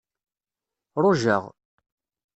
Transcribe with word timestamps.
Ṛujaɣ. 1.03 1.43